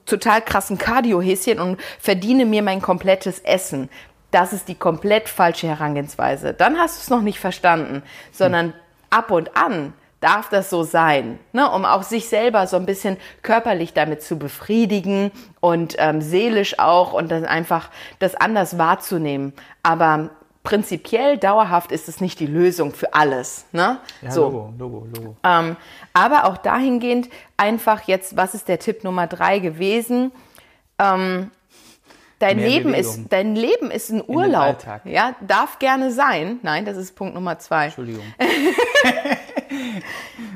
[0.06, 3.89] total krassen Cardio-Häschen und verdiene mir mein komplettes Essen.
[4.32, 6.54] Das ist die komplett falsche Herangehensweise.
[6.54, 8.73] Dann hast du es noch nicht verstanden, sondern hm.
[9.12, 11.69] ab und an darf das so sein, ne?
[11.69, 17.13] um auch sich selber so ein bisschen körperlich damit zu befriedigen und ähm, seelisch auch
[17.13, 19.53] und dann einfach das anders wahrzunehmen.
[19.84, 20.32] Aber
[20.63, 23.65] prinzipiell dauerhaft ist es nicht die Lösung für alles.
[23.71, 23.99] Ne?
[24.21, 24.43] Ja, so.
[24.43, 25.38] Logo, Logo, Logo.
[25.43, 25.77] Ähm,
[26.13, 30.32] aber auch dahingehend einfach jetzt, was ist der Tipp Nummer drei gewesen?
[30.99, 31.51] Ähm,
[32.39, 34.77] Dein Leben, ist, dein Leben ist ein Urlaub.
[35.06, 36.60] Ja, darf gerne sein.
[36.62, 37.86] Nein, das ist Punkt Nummer zwei.
[37.86, 38.21] Entschuldigung.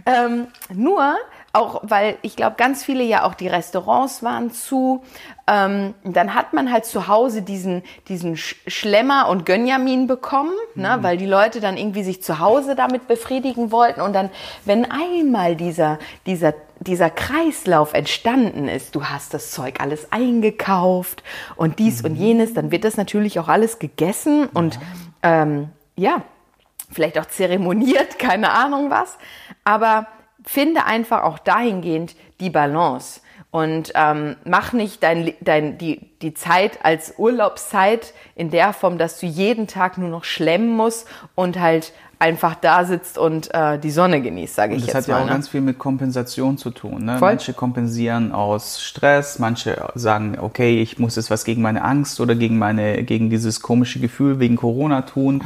[0.06, 1.16] ähm, nur,
[1.54, 5.04] auch weil ich glaube, ganz viele ja auch die Restaurants waren zu.
[5.48, 11.02] Ähm, dann hat man halt zu Hause diesen, diesen Schlemmer und Gönjamin bekommen, ne, mhm.
[11.02, 14.02] ne, weil die Leute dann irgendwie sich zu Hause damit befriedigen wollten.
[14.02, 14.30] Und dann,
[14.64, 21.22] wenn einmal dieser, dieser, dieser Kreislauf entstanden ist, du hast das Zeug alles eingekauft
[21.58, 22.10] und dies mhm.
[22.10, 24.80] und jenes, dann wird das natürlich auch alles gegessen und
[25.22, 26.24] ähm, ja,
[26.92, 29.18] vielleicht auch zeremoniert, keine Ahnung was.
[29.64, 30.08] Aber
[30.46, 36.84] finde einfach auch dahingehend die Balance und ähm, mach nicht dein, dein, die, die Zeit
[36.84, 41.92] als Urlaubszeit in der Form, dass du jeden Tag nur noch schlemmen musst und halt
[42.18, 45.00] einfach da sitzt und äh, die Sonne genießt, sage ich jetzt mal.
[45.00, 45.32] Das hat ja auch ne?
[45.32, 47.04] ganz viel mit Kompensation zu tun.
[47.04, 47.18] Ne?
[47.20, 52.36] Manche kompensieren aus Stress, manche sagen, okay, ich muss jetzt was gegen meine Angst oder
[52.36, 55.44] gegen meine gegen dieses komische Gefühl wegen Corona tun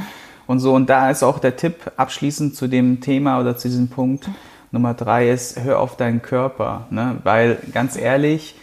[0.47, 0.73] und so.
[0.73, 4.29] Und da ist auch der Tipp abschließend zu dem Thema oder zu diesem Punkt
[4.71, 6.87] Nummer drei ist, hör auf deinen Körper.
[6.89, 7.17] Ne?
[7.23, 8.55] Weil ganz ehrlich,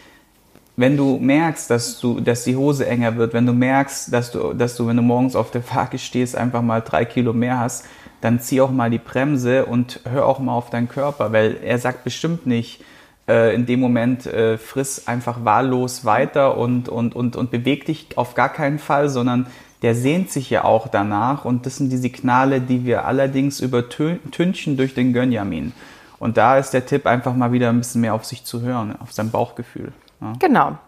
[0.76, 4.52] wenn du merkst, dass du, dass die Hose enger wird, wenn du merkst, dass du,
[4.52, 7.86] dass du, wenn du morgens auf der Waage stehst, einfach mal drei Kilo mehr hast,
[8.20, 11.78] dann zieh auch mal die Bremse und hör auch mal auf deinen Körper, weil er
[11.78, 12.82] sagt bestimmt nicht,
[13.28, 18.16] äh, in dem Moment äh, friss einfach wahllos weiter und, und, und, und beweg dich
[18.16, 19.46] auf gar keinen Fall, sondern
[19.82, 24.76] der sehnt sich ja auch danach und das sind die Signale, die wir allerdings übertünchen
[24.76, 25.72] durch den Gönjamin.
[26.18, 28.94] Und da ist der Tipp, einfach mal wieder ein bisschen mehr auf sich zu hören,
[29.00, 29.92] auf sein Bauchgefühl.
[30.20, 30.34] Ja.
[30.38, 30.78] Genau.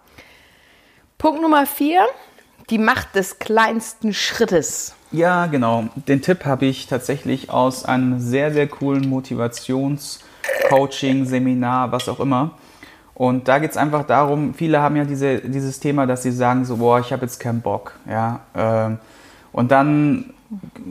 [1.19, 2.07] Punkt Nummer vier,
[2.71, 4.95] die Macht des kleinsten Schrittes.
[5.11, 5.89] Ja, genau.
[5.97, 12.53] Den Tipp habe ich tatsächlich aus einem sehr, sehr coolen Motivations-Coaching, Seminar, was auch immer.
[13.15, 16.65] Und da geht es einfach darum, viele haben ja diese, dieses Thema, dass sie sagen
[16.65, 17.93] so, boah, ich habe jetzt keinen Bock.
[18.09, 18.99] Ja, ähm,
[19.53, 20.35] und dann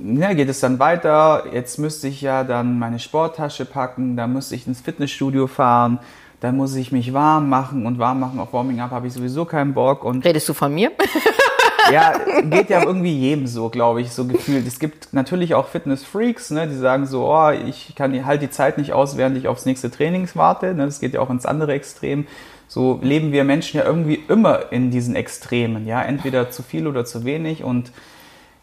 [0.05, 1.43] ja, geht es dann weiter.
[1.51, 5.99] Jetzt müsste ich ja dann meine Sporttasche packen, dann müsste ich ins Fitnessstudio fahren,
[6.39, 9.45] dann muss ich mich warm machen und warm machen auf Warming Up habe ich sowieso
[9.45, 10.03] keinen Bock.
[10.03, 10.91] Und Redest du von mir?
[11.91, 14.67] ja, geht ja irgendwie jedem so, glaube ich, so gefühlt.
[14.67, 18.77] Es gibt natürlich auch Fitness-Freaks, ne, die sagen so, oh, ich kann halt die Zeit
[18.77, 20.73] nicht aus, während ich aufs nächste Training warte.
[20.73, 22.27] Ne, das geht ja auch ins andere Extrem.
[22.67, 27.05] So leben wir Menschen ja irgendwie immer in diesen Extremen, ja, entweder zu viel oder
[27.05, 27.91] zu wenig und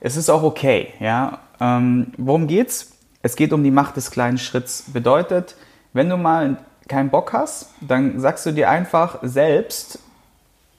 [0.00, 0.88] es ist auch okay.
[0.98, 1.38] Ja?
[1.60, 2.92] Ähm, worum geht's?
[3.22, 4.84] Es geht um die Macht des kleinen Schritts.
[4.92, 5.54] Bedeutet,
[5.92, 6.56] wenn du mal
[6.88, 10.00] keinen Bock hast, dann sagst du dir einfach selbst,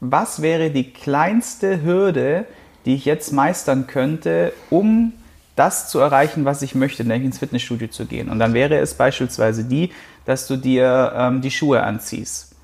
[0.02, 2.46] was wäre die kleinste Hürde,
[2.86, 5.14] die ich jetzt meistern könnte, um
[5.56, 8.30] das zu erreichen, was ich möchte, nämlich ins Fitnessstudio zu gehen.
[8.30, 9.92] Und dann wäre es beispielsweise die,
[10.26, 12.56] dass du dir ähm, die Schuhe anziehst.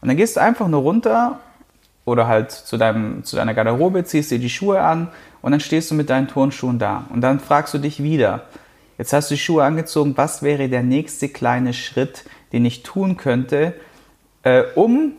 [0.00, 1.38] Und dann gehst du einfach nur runter
[2.04, 5.08] oder halt zu, deinem, zu deiner Garderobe, ziehst dir die Schuhe an
[5.42, 7.06] und dann stehst du mit deinen Turnschuhen da.
[7.10, 8.46] Und dann fragst du dich wieder,
[8.98, 13.16] jetzt hast du die Schuhe angezogen, was wäre der nächste kleine Schritt, den ich tun
[13.16, 13.74] könnte,
[14.42, 15.12] äh, um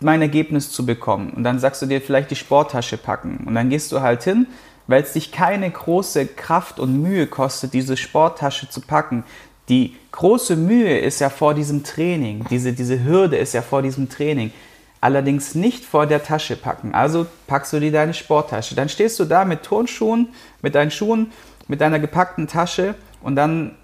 [0.00, 1.30] mein Ergebnis zu bekommen.
[1.30, 3.44] Und dann sagst du dir vielleicht die Sporttasche packen.
[3.46, 4.46] Und dann gehst du halt hin,
[4.86, 9.24] weil es dich keine große Kraft und Mühe kostet, diese Sporttasche zu packen.
[9.68, 12.44] Die große Mühe ist ja vor diesem Training.
[12.50, 14.52] Diese, diese Hürde ist ja vor diesem Training.
[15.00, 16.94] Allerdings nicht vor der Tasche packen.
[16.94, 18.74] Also packst du dir deine Sporttasche.
[18.74, 20.28] Dann stehst du da mit Turnschuhen,
[20.62, 21.32] mit deinen Schuhen,
[21.68, 23.74] mit deiner gepackten Tasche und dann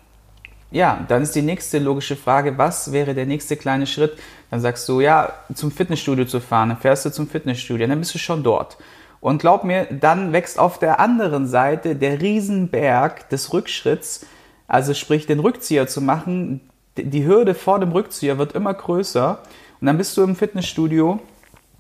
[0.71, 4.17] ja, dann ist die nächste logische Frage, was wäre der nächste kleine Schritt?
[4.51, 8.15] Dann sagst du, ja, zum Fitnessstudio zu fahren, dann fährst du zum Fitnessstudio, dann bist
[8.15, 8.77] du schon dort.
[9.21, 14.27] Und glaub mir, dann wächst auf der anderen Seite der Riesenberg des Rückschritts,
[14.67, 16.61] also sprich den Rückzieher zu machen.
[16.97, 19.41] Die Hürde vor dem Rückzieher wird immer größer.
[19.81, 21.21] Und dann bist du im Fitnessstudio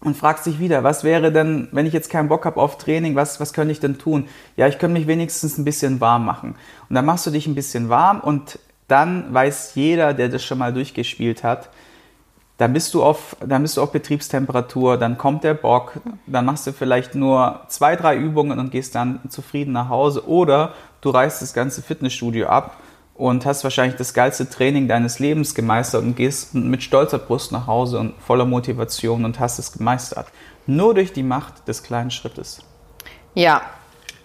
[0.00, 3.14] und fragst dich wieder, was wäre denn, wenn ich jetzt keinen Bock habe auf Training,
[3.14, 4.28] was, was könnte ich denn tun?
[4.56, 6.56] Ja, ich könnte mich wenigstens ein bisschen warm machen.
[6.88, 8.58] Und dann machst du dich ein bisschen warm und
[8.90, 11.70] dann weiß jeder, der das schon mal durchgespielt hat,
[12.58, 15.94] dann bist du auf, dann bist du auf Betriebstemperatur, dann kommt der Bock,
[16.26, 20.74] dann machst du vielleicht nur zwei, drei Übungen und gehst dann zufrieden nach Hause oder
[21.00, 22.76] du reißt das ganze Fitnessstudio ab
[23.14, 27.66] und hast wahrscheinlich das geilste Training deines Lebens gemeistert und gehst mit stolzer Brust nach
[27.66, 30.26] Hause und voller Motivation und hast es gemeistert.
[30.66, 32.62] Nur durch die Macht des kleinen Schrittes.
[33.34, 33.62] Ja,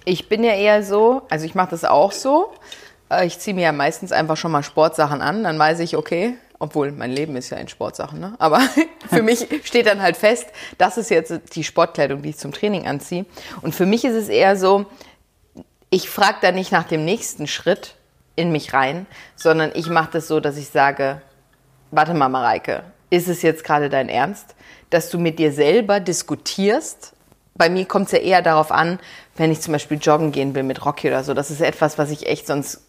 [0.04, 2.54] ich bin ja eher so, also ich mache das auch so.
[3.10, 6.36] Äh, ich ziehe mir ja meistens einfach schon mal Sportsachen an, dann weiß ich, okay,
[6.60, 8.36] obwohl mein Leben ist ja in Sportsachen, ne?
[8.39, 8.62] aber
[9.10, 12.88] für mich steht dann halt fest, das ist jetzt die Sportkleidung, die ich zum Training
[12.88, 13.26] anziehe.
[13.62, 14.86] Und für mich ist es eher so,
[15.89, 17.96] ich frage da nicht nach dem nächsten Schritt
[18.36, 21.22] in mich rein, sondern ich mache das so, dass ich sage,
[21.91, 24.56] warte mal, Mareike, ist es jetzt gerade dein Ernst,
[24.89, 27.13] dass du mit dir selber diskutierst?
[27.54, 29.00] Bei mir kommt es ja eher darauf an,
[29.38, 31.34] wenn ich zum Beispiel joggen gehen will mit Rocky oder so.
[31.34, 32.85] Das ist etwas, was ich echt sonst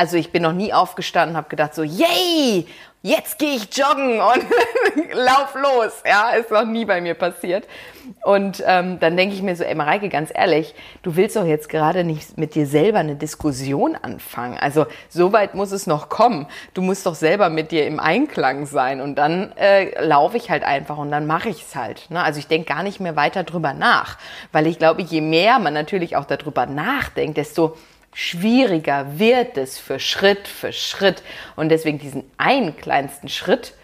[0.00, 2.66] also ich bin noch nie aufgestanden, habe gedacht so, yay,
[3.02, 4.46] jetzt gehe ich joggen und
[5.12, 5.92] lauf los.
[6.06, 7.68] Ja, ist noch nie bei mir passiert.
[8.24, 11.68] Und ähm, dann denke ich mir so, ey Mareike, ganz ehrlich, du willst doch jetzt
[11.68, 14.56] gerade nicht mit dir selber eine Diskussion anfangen.
[14.58, 16.46] Also so weit muss es noch kommen.
[16.72, 19.02] Du musst doch selber mit dir im Einklang sein.
[19.02, 22.10] Und dann äh, laufe ich halt einfach und dann mache ich es halt.
[22.10, 22.22] Ne?
[22.22, 24.16] Also ich denke gar nicht mehr weiter drüber nach.
[24.50, 27.76] Weil ich glaube, je mehr man natürlich auch darüber nachdenkt, desto
[28.12, 31.22] schwieriger wird es für Schritt für Schritt.
[31.56, 33.74] Und deswegen diesen einen kleinsten Schritt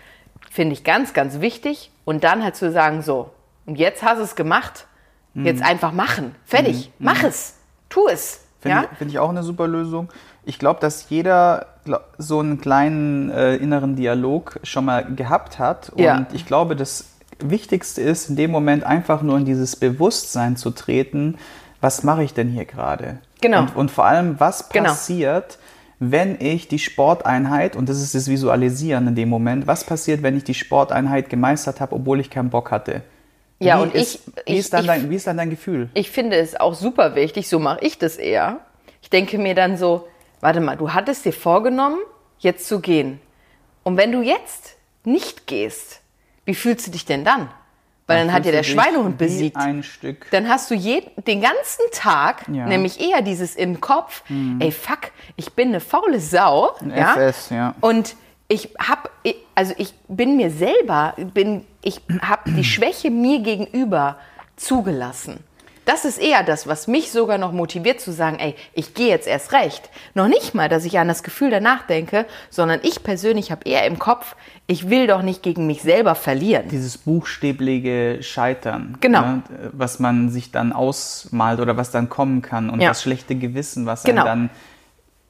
[0.50, 1.90] finde ich ganz, ganz wichtig.
[2.04, 3.30] Und dann halt zu sagen, so,
[3.66, 4.86] und jetzt hast du es gemacht,
[5.34, 5.66] jetzt mhm.
[5.66, 6.34] einfach machen.
[6.44, 7.06] Fertig, mhm.
[7.06, 7.56] mach es,
[7.88, 8.40] tu es.
[8.60, 8.88] Finde ja?
[8.90, 10.08] ich, find ich auch eine super Lösung.
[10.44, 11.66] Ich glaube, dass jeder
[12.18, 15.90] so einen kleinen äh, inneren Dialog schon mal gehabt hat.
[15.90, 16.26] Und ja.
[16.32, 21.36] ich glaube, das Wichtigste ist, in dem Moment einfach nur in dieses Bewusstsein zu treten,
[21.80, 23.18] was mache ich denn hier gerade?
[23.40, 23.60] Genau.
[23.60, 24.90] Und, und, vor allem, was genau.
[24.90, 25.58] passiert,
[25.98, 26.12] genau.
[26.12, 30.36] wenn ich die Sporteinheit, und das ist das Visualisieren in dem Moment, was passiert, wenn
[30.36, 33.02] ich die Sporteinheit gemeistert habe, obwohl ich keinen Bock hatte?
[33.58, 35.88] Ja, wie und ist, ich, wie, ist dann ich, dein, wie ist dann dein Gefühl?
[35.94, 38.60] Ich finde es auch super wichtig, so mache ich das eher.
[39.02, 40.08] Ich denke mir dann so,
[40.40, 41.98] warte mal, du hattest dir vorgenommen,
[42.38, 43.20] jetzt zu gehen.
[43.82, 46.00] Und wenn du jetzt nicht gehst,
[46.44, 47.48] wie fühlst du dich denn dann?
[48.06, 49.56] Weil dann, dann hat ja der Schweinehund besiegt.
[49.56, 50.26] Ein Stück.
[50.30, 52.66] Dann hast du jeden, den ganzen Tag ja.
[52.66, 54.60] nämlich eher dieses im Kopf, mhm.
[54.60, 56.76] ey fuck, ich bin eine faule Sau.
[56.80, 57.14] Ein ja?
[57.14, 57.74] FS, ja.
[57.80, 58.14] Und
[58.48, 59.10] ich hab,
[59.56, 64.18] also ich bin mir selber, bin, ich habe die Schwäche mir gegenüber
[64.54, 65.42] zugelassen.
[65.86, 69.28] Das ist eher das, was mich sogar noch motiviert zu sagen, ey, ich gehe jetzt
[69.28, 69.88] erst recht.
[70.14, 73.86] Noch nicht mal, dass ich an das Gefühl danach denke, sondern ich persönlich habe eher
[73.86, 74.34] im Kopf,
[74.66, 76.68] ich will doch nicht gegen mich selber verlieren.
[76.70, 78.98] Dieses buchstäbliche Scheitern.
[79.00, 79.20] Genau.
[79.20, 82.88] Ne, was man sich dann ausmalt oder was dann kommen kann und ja.
[82.88, 84.24] das schlechte Gewissen, was genau.
[84.24, 84.50] dann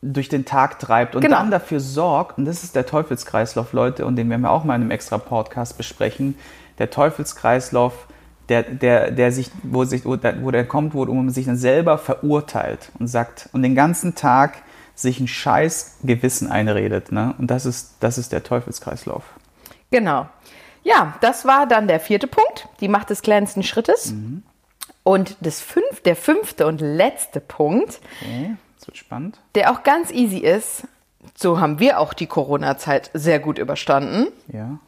[0.01, 1.37] durch den Tag treibt und genau.
[1.37, 4.77] dann dafür sorgt, und das ist der Teufelskreislauf, Leute, und den werden wir auch mal
[4.77, 6.35] in einem extra Podcast besprechen,
[6.79, 8.07] der Teufelskreislauf
[8.49, 11.57] der, der, der sich, wo, sich, wo, der, wo der kommt, wo man sich dann
[11.57, 14.63] selber verurteilt und sagt und den ganzen Tag
[14.95, 17.13] sich ein scheiß Gewissen einredet.
[17.13, 17.35] Ne?
[17.39, 19.25] Und das ist, das ist der Teufelskreislauf.
[19.91, 20.29] Genau.
[20.83, 24.13] Ja, das war dann der vierte Punkt, die Macht des kleinsten Schrittes.
[24.13, 24.43] Mhm.
[25.03, 29.39] Und das fünf, der fünfte und letzte Punkt, okay, das wird spannend.
[29.55, 30.85] der auch ganz easy ist,
[31.35, 34.29] so haben wir auch die Corona-Zeit sehr gut überstanden.
[34.53, 34.79] Ja.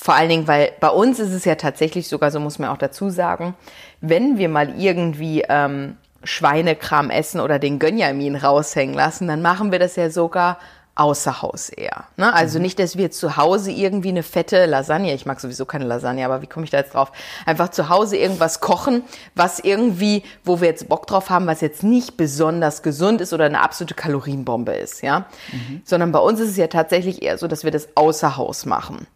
[0.00, 2.78] Vor allen Dingen, weil bei uns ist es ja tatsächlich sogar, so muss man auch
[2.78, 3.56] dazu sagen,
[4.00, 9.80] wenn wir mal irgendwie ähm, Schweinekram essen oder den Gönjamin raushängen lassen, dann machen wir
[9.80, 10.58] das ja sogar
[10.94, 12.04] außer Haus eher.
[12.16, 12.32] Ne?
[12.32, 12.62] Also mhm.
[12.62, 16.42] nicht, dass wir zu Hause irgendwie eine fette Lasagne, ich mag sowieso keine Lasagne, aber
[16.42, 17.10] wie komme ich da jetzt drauf?
[17.44, 19.02] Einfach zu Hause irgendwas kochen,
[19.34, 23.46] was irgendwie, wo wir jetzt Bock drauf haben, was jetzt nicht besonders gesund ist oder
[23.46, 25.26] eine absolute Kalorienbombe ist, ja.
[25.50, 25.82] Mhm.
[25.84, 29.08] Sondern bei uns ist es ja tatsächlich eher so, dass wir das außer Haus machen.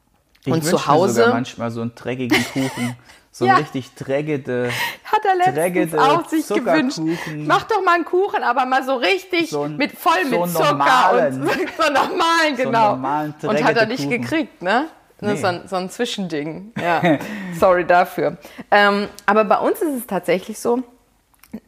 [0.44, 1.06] Ich und zu Hause.
[1.06, 2.96] Mir sogar manchmal so einen dreckigen Kuchen.
[3.30, 3.54] So ja.
[3.54, 4.70] ein richtig dreckige,
[5.04, 6.98] Hat er letztens auch sich gewünscht.
[7.36, 10.50] Mach doch mal einen Kuchen, aber mal so richtig so ein, mit voll so mit
[10.50, 12.90] Zucker normalen, und so normalen, genau.
[12.90, 14.20] So normalen, und hat er nicht Kuchen.
[14.22, 14.88] gekriegt, ne?
[15.20, 15.36] Nee.
[15.36, 16.72] So, ein, so ein Zwischending.
[16.80, 17.00] Ja,
[17.58, 18.38] sorry dafür.
[18.72, 20.82] Ähm, aber bei uns ist es tatsächlich so,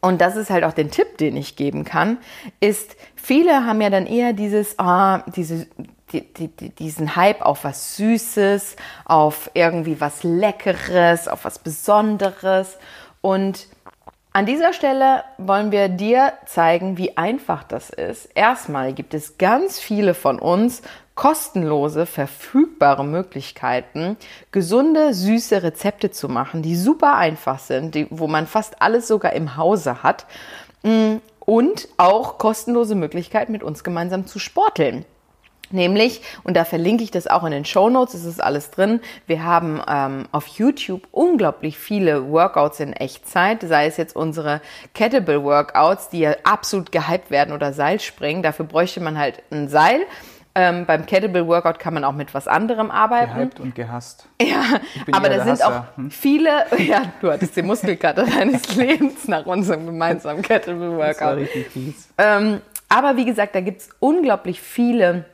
[0.00, 2.18] und das ist halt auch den Tipp, den ich geben kann,
[2.58, 5.68] ist, viele haben ja dann eher dieses, ah, diese
[6.22, 12.78] die, die, diesen Hype auf was Süßes, auf irgendwie was Leckeres, auf was Besonderes.
[13.20, 13.68] Und
[14.32, 18.26] an dieser Stelle wollen wir dir zeigen, wie einfach das ist.
[18.34, 20.82] Erstmal gibt es ganz viele von uns
[21.14, 24.16] kostenlose, verfügbare Möglichkeiten,
[24.50, 29.34] gesunde, süße Rezepte zu machen, die super einfach sind, die, wo man fast alles sogar
[29.34, 30.26] im Hause hat.
[30.82, 35.04] Mm, und auch kostenlose Möglichkeiten, mit uns gemeinsam zu sporteln.
[35.74, 39.00] Nämlich, und da verlinke ich das auch in den Show Notes, es ist alles drin,
[39.26, 44.60] wir haben ähm, auf YouTube unglaublich viele Workouts in Echtzeit, sei es jetzt unsere
[44.94, 50.02] Kettlebell Workouts, die ja absolut gehypt werden oder Seilspringen, dafür bräuchte man halt ein Seil.
[50.56, 53.34] Ähm, beim Kettlebell Workout kann man auch mit was anderem arbeiten.
[53.34, 54.28] Gehypt und gehasst.
[54.40, 54.78] Ja,
[55.10, 56.12] aber da sind auch hm?
[56.12, 61.08] viele, ja, du hattest den Muskelkater deines Lebens nach unserem gemeinsamen Kettlebell Workout.
[61.08, 62.08] Das war richtig fies.
[62.16, 65.24] Ähm, aber wie gesagt, da gibt es unglaublich viele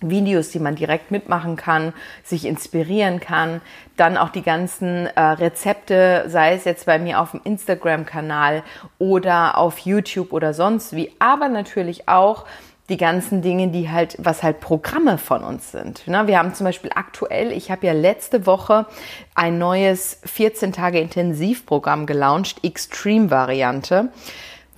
[0.00, 1.92] Videos, die man direkt mitmachen kann,
[2.24, 3.60] sich inspirieren kann.
[3.96, 8.62] Dann auch die ganzen äh, Rezepte, sei es jetzt bei mir auf dem Instagram-Kanal
[8.98, 11.12] oder auf YouTube oder sonst wie.
[11.18, 12.46] Aber natürlich auch
[12.90, 16.06] die ganzen Dinge, die halt, was halt Programme von uns sind.
[16.08, 16.26] Ne?
[16.26, 18.86] Wir haben zum Beispiel aktuell, ich habe ja letzte Woche
[19.34, 24.10] ein neues 14 Tage Intensivprogramm gelauncht, Extreme-Variante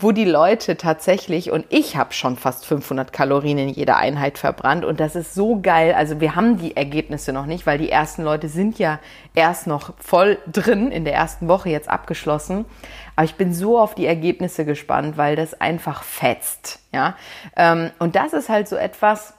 [0.02, 4.84] wo die Leute tatsächlich, und ich habe schon fast 500 Kalorien in jeder Einheit verbrannt
[4.84, 5.94] und das ist so geil.
[5.94, 8.98] Also wir haben die Ergebnisse noch nicht, weil die ersten Leute sind ja
[9.34, 12.64] erst noch voll drin, in der ersten Woche jetzt abgeschlossen.
[13.16, 16.80] Aber ich bin so auf die Ergebnisse gespannt, weil das einfach fetzt.
[16.92, 17.16] Ja?
[17.56, 19.34] Ähm, und das ist halt so etwas,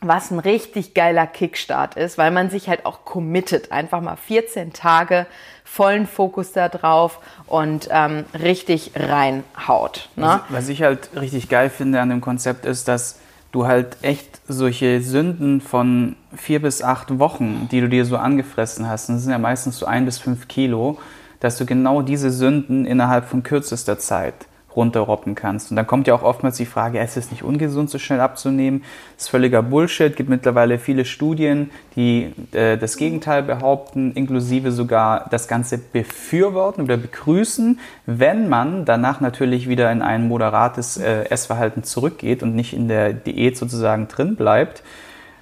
[0.00, 4.72] was ein richtig geiler Kickstart ist, weil man sich halt auch committet, einfach mal 14
[4.72, 5.26] Tage
[5.74, 10.08] vollen Fokus da drauf und ähm, richtig reinhaut.
[10.14, 10.24] Ne?
[10.24, 13.18] Was, was ich halt richtig geil finde an dem Konzept ist, dass
[13.50, 18.88] du halt echt solche Sünden von vier bis acht Wochen, die du dir so angefressen
[18.88, 20.98] hast, das sind ja meistens so ein bis fünf Kilo,
[21.40, 24.34] dass du genau diese Sünden innerhalb von kürzester Zeit
[24.76, 25.70] runterroppen kannst.
[25.70, 28.82] Und dann kommt ja auch oftmals die Frage, es ist nicht ungesund, so schnell abzunehmen.
[29.16, 30.10] Das ist völliger Bullshit.
[30.10, 36.82] Es gibt mittlerweile viele Studien, die äh, das Gegenteil behaupten, inklusive sogar das Ganze befürworten
[36.82, 42.72] oder begrüßen, wenn man danach natürlich wieder in ein moderates äh, Essverhalten zurückgeht und nicht
[42.72, 44.82] in der Diät sozusagen drin bleibt.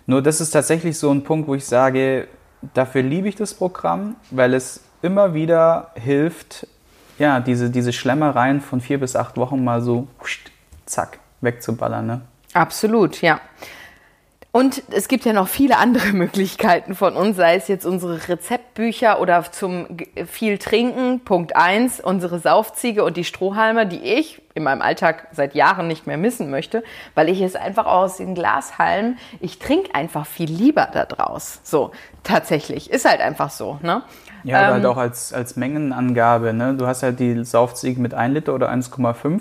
[0.07, 2.27] Nur das ist tatsächlich so ein Punkt, wo ich sage,
[2.75, 6.66] dafür liebe ich das Programm, weil es immer wieder hilft,
[7.18, 10.09] ja, diese, diese Schlemmereien von vier bis acht Wochen mal so
[10.87, 12.07] zack, wegzuballern.
[12.07, 12.20] Ne?
[12.53, 13.40] Absolut, ja.
[14.55, 19.18] Und es gibt ja noch viele andere Möglichkeiten von uns, sei es jetzt unsere Rezeptbücher
[19.18, 19.87] oder zum
[20.27, 21.20] viel Trinken.
[21.20, 26.07] Punkt eins unsere Saufziege und die Strohhalme, die ich in meinem Alltag seit Jahren nicht
[26.07, 30.87] mehr missen möchte, weil ich es einfach aus den Glashalmen, ich trinke einfach viel lieber
[30.92, 31.61] da draus.
[31.62, 32.90] So, tatsächlich.
[32.90, 34.03] Ist halt einfach so, ne?
[34.44, 36.52] Ja, oder halt ähm, halt auch als, als Mengenangabe.
[36.52, 36.74] Ne?
[36.74, 39.40] Du hast halt die Saufziege mit 1 Liter oder 1,5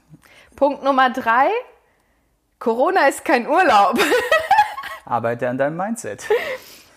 [0.56, 1.48] Punkt Nummer drei,
[2.58, 3.98] Corona ist kein Urlaub.
[5.04, 6.26] Arbeite an deinem Mindset.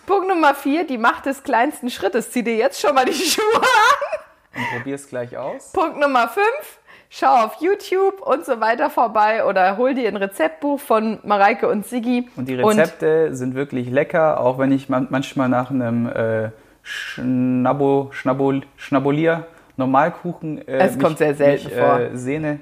[0.06, 2.32] Punkt Nummer vier, die Macht des kleinsten Schrittes.
[2.32, 4.62] Zieh dir jetzt schon mal die Schuhe an.
[4.62, 5.74] Und probier es gleich aus.
[5.74, 10.80] Punkt Nummer fünf, schau auf YouTube und so weiter vorbei oder hol dir ein Rezeptbuch
[10.80, 12.30] von Mareike und Sigi.
[12.36, 16.50] Und die Rezepte und sind wirklich lecker, auch wenn ich manchmal nach einem äh,
[16.84, 19.46] Schnabo, Schnabol, Schnabulier
[19.78, 22.00] Normalkuchen äh, es kommt sehr selten mich, vor.
[22.00, 22.60] Äh, sehne,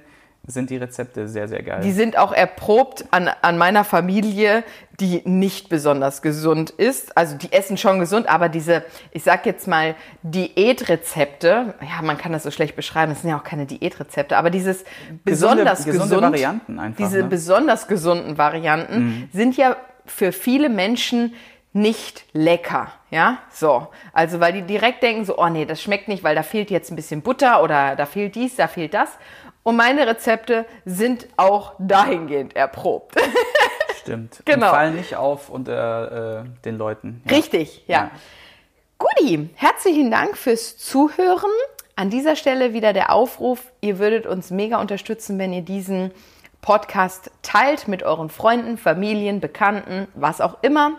[0.47, 1.81] sind die Rezepte sehr, sehr geil.
[1.83, 4.63] Die sind auch erprobt an, an meiner Familie,
[4.99, 7.17] die nicht besonders gesund ist.
[7.17, 12.31] Also die essen schon gesund, aber diese, ich sag jetzt mal, Diätrezepte, ja, man kann
[12.31, 14.85] das so schlecht beschreiben, es sind ja auch keine Diätrezepte, aber dieses
[15.23, 17.23] besonders gesunde, gesunde gesund, Varianten einfach, diese ne?
[17.25, 19.29] besonders gesunden Varianten mhm.
[19.33, 19.75] sind ja
[20.05, 21.33] für viele Menschen
[21.75, 23.87] nicht lecker, ja, so.
[24.13, 26.89] Also, weil die direkt denken so, oh nee, das schmeckt nicht, weil da fehlt jetzt
[26.89, 29.09] ein bisschen Butter oder da fehlt dies, da fehlt das.
[29.67, 33.15] Und meine Rezepte sind auch dahingehend erprobt.
[33.99, 34.43] Stimmt.
[34.45, 34.67] Genau.
[34.67, 37.23] Und fallen nicht auf unter äh, den Leuten.
[37.25, 37.35] Ja.
[37.35, 37.97] Richtig, ja.
[37.97, 38.11] ja.
[38.99, 41.49] Guti, herzlichen Dank fürs Zuhören.
[41.95, 46.11] An dieser Stelle wieder der Aufruf, ihr würdet uns mega unterstützen, wenn ihr diesen
[46.61, 50.91] Podcast teilt mit euren Freunden, Familien, Bekannten, was auch immer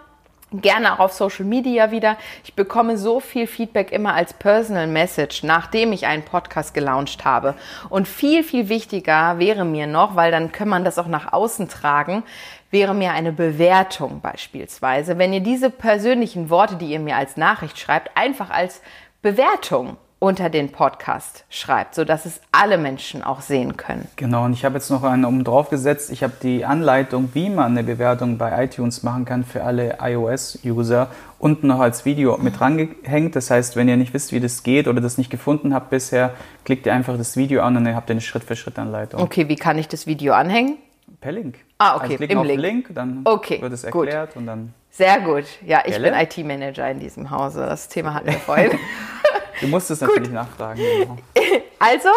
[0.53, 2.17] gerne auch auf Social Media wieder.
[2.45, 7.55] Ich bekomme so viel Feedback immer als Personal Message, nachdem ich einen Podcast gelauncht habe.
[7.89, 11.69] Und viel, viel wichtiger wäre mir noch, weil dann kann man das auch nach außen
[11.69, 12.23] tragen,
[12.71, 15.19] wäre mir eine Bewertung beispielsweise.
[15.19, 18.83] Wenn ihr diese persönlichen Worte, die ihr mir als Nachricht schreibt, einfach als
[19.23, 24.09] Bewertung unter den Podcast schreibt, sodass es alle Menschen auch sehen können.
[24.17, 26.11] Genau, und ich habe jetzt noch einen oben drauf gesetzt.
[26.11, 31.09] Ich habe die Anleitung, wie man eine Bewertung bei iTunes machen kann für alle iOS-User,
[31.39, 33.37] unten noch als Video mit drangehängt.
[33.37, 36.33] Das heißt, wenn ihr nicht wisst, wie das geht oder das nicht gefunden habt bisher,
[36.65, 39.21] klickt ihr einfach das Video an und dann habt ihr eine Schritt-für-Schritt-Anleitung.
[39.21, 40.79] Okay, wie kann ich das Video anhängen?
[41.21, 41.59] Per Link.
[41.79, 42.61] Ah, okay, also im auf Link.
[42.61, 44.37] Link, dann okay, wird es erklärt gut.
[44.37, 44.73] und dann.
[44.91, 45.45] Sehr gut.
[45.65, 46.11] Ja, ich Gelle?
[46.11, 47.61] bin IT-Manager in diesem Hause.
[47.61, 48.71] Das Thema hatten wir vorhin.
[49.61, 50.81] Du musst es natürlich nachfragen.
[50.81, 51.19] Genau.
[51.79, 52.09] Also,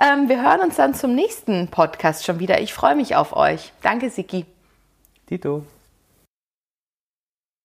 [0.00, 2.60] ähm, wir hören uns dann zum nächsten Podcast schon wieder.
[2.60, 3.72] Ich freue mich auf euch.
[3.80, 4.44] Danke, Siki.
[5.28, 5.64] Tito.